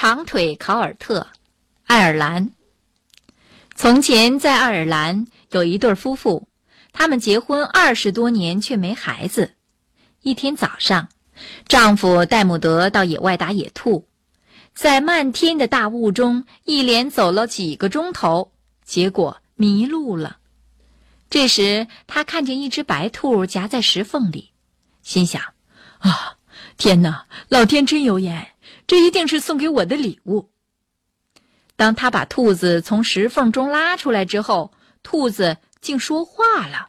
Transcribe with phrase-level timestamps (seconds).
[0.00, 1.26] 长腿考尔特，
[1.82, 2.52] 爱尔兰。
[3.74, 6.46] 从前在爱尔兰有一对夫妇，
[6.92, 9.56] 他们结婚二十多年却没孩子。
[10.22, 11.08] 一天早上，
[11.66, 14.06] 丈夫戴姆德到野外打野兔，
[14.72, 18.52] 在漫天的大雾中一连走了几个钟头，
[18.84, 20.36] 结果迷路了。
[21.28, 24.52] 这时他看见一只白兔夹在石缝里，
[25.02, 25.42] 心想
[25.98, 26.36] ：“啊，
[26.76, 27.26] 天哪！
[27.48, 28.52] 老天真有眼！”
[28.88, 30.48] 这一定是送给我的礼物。
[31.76, 36.88] 当他把兔子从石缝中拉出来之后，兔子竟说话了：“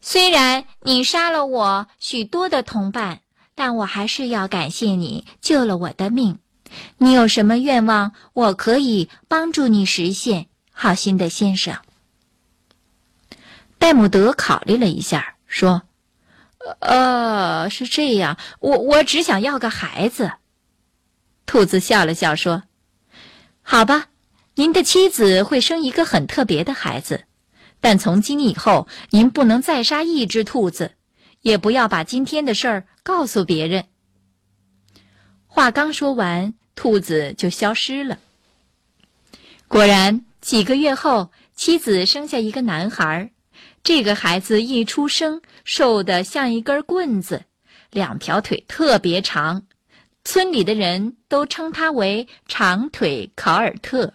[0.00, 3.22] 虽然你杀了我许多的同伴，
[3.54, 6.38] 但我还是要感谢你救了我的命。
[6.98, 10.48] 你有什么愿望，我可以帮助你实现。
[10.70, 11.76] 好心的先生。”
[13.78, 15.85] 戴姆德考虑了一下，说。
[16.80, 20.32] 呃，是这样，我我只想要个孩子。
[21.44, 22.64] 兔子笑了笑说
[23.62, 24.08] ：“好吧，
[24.56, 27.24] 您的妻子会生一个很特别的孩子，
[27.80, 30.92] 但从今以后，您不能再杀一只兔子，
[31.42, 33.84] 也不要把今天的事儿告诉别人。”
[35.46, 38.18] 话刚说完，兔子就消失了。
[39.68, 43.30] 果然，几个月后，妻子生下一个男孩。
[43.86, 47.44] 这个孩子一出生，瘦得像一根棍子，
[47.92, 49.62] 两条腿特别长，
[50.24, 54.12] 村里的人都称他为“长腿考尔特”。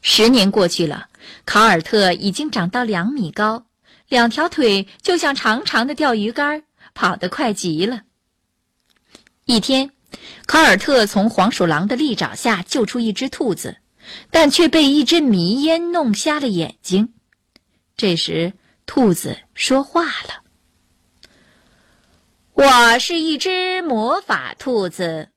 [0.00, 1.10] 十年过去了，
[1.44, 3.66] 考尔特已经长到两米高，
[4.08, 6.62] 两条腿就像长长的钓鱼竿，
[6.94, 8.04] 跑得快极了。
[9.44, 9.90] 一天，
[10.46, 13.76] 考尔特从黄鼠狼的利爪下救出一只兔子，
[14.30, 17.12] 但却被一只迷烟弄瞎了眼睛。
[18.00, 18.54] 这时，
[18.86, 20.40] 兔子说话了
[22.56, 25.28] ：“我是一只魔法兔子，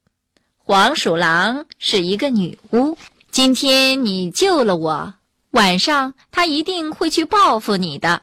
[0.56, 2.98] 黄鼠狼是一个女巫。
[3.32, 5.14] 今天你救了我，
[5.52, 8.22] 晚上他一定会去报复你的。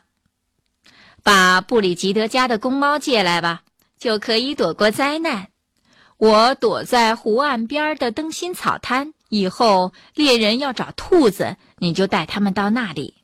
[1.23, 3.61] 把布里吉德家的公猫借来吧，
[3.99, 5.49] 就可以躲过灾难。
[6.17, 13.17] 我躲在湖岸边的灯芯草滩，以后猎人要找兔子，你就带他们到那里。”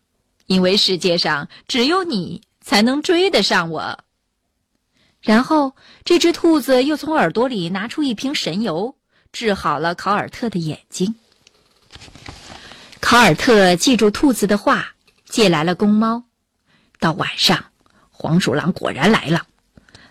[0.46, 3.98] 因为世界上只有你才能追得上我。
[5.20, 5.74] 然后，
[6.04, 8.96] 这只兔子又从耳朵里拿出一瓶神油，
[9.32, 11.16] 治好了考尔特的眼睛。
[13.00, 16.24] 考尔特记住兔子的话，借来了公猫。
[17.00, 17.66] 到晚上，
[18.10, 19.46] 黄鼠狼果然来了。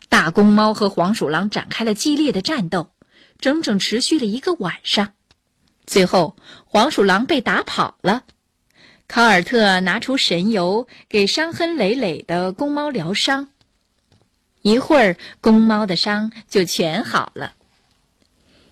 [0.09, 2.91] 大公猫和黄鼠狼展开了激烈的战斗，
[3.39, 5.13] 整整持续了一个晚上。
[5.85, 6.35] 最后，
[6.65, 8.23] 黄鼠狼被打跑了。
[9.07, 13.49] 考尔特拿出神油，给伤痕累累的公猫疗伤。
[14.61, 17.53] 一会儿，公猫的伤就全好了。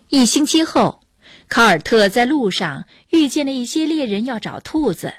[0.10, 1.02] 一星期后，
[1.48, 5.14] 考尔特在路上遇见了一些猎人，要找兔子，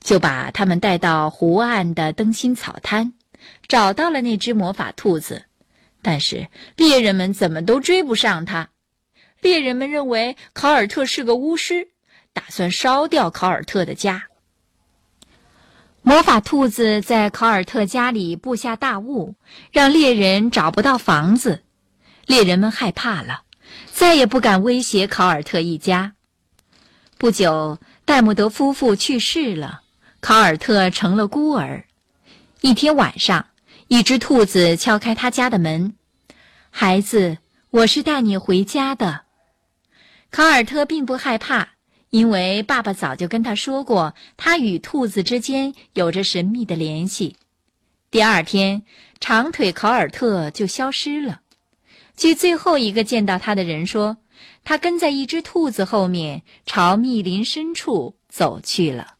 [0.00, 3.12] 就把他们带到湖岸的灯芯草滩，
[3.68, 5.44] 找到了那只魔法兔子。
[6.02, 8.70] 但是猎人们怎么都追不上它。
[9.40, 11.88] 猎人们认为考尔特是个巫师，
[12.32, 14.24] 打算烧掉考尔特的家。
[16.02, 19.34] 魔法兔子在考尔特家里布下大雾，
[19.70, 21.62] 让猎人找不到房子。
[22.26, 23.42] 猎人们害怕了，
[23.92, 26.14] 再也不敢威胁考尔特一家。
[27.18, 29.82] 不久，戴姆德夫妇去世了，
[30.20, 31.84] 考尔特成了孤儿。
[32.62, 33.46] 一天晚上，
[33.88, 35.94] 一只兔子敲开他家的门
[36.70, 37.38] ：“孩子，
[37.70, 39.22] 我是带你回家的。”
[40.32, 41.68] 考尔特并不害怕。
[42.10, 47.36] 因为爸爸早就跟他说过，他与兔子之间有着神秘的联系。
[48.10, 48.82] 第二天，
[49.20, 51.42] 长腿考尔特就消失了。
[52.16, 54.16] 据最后一个见到他的人说，
[54.64, 59.14] 他跟在一只兔子后面，朝密林深处走去了。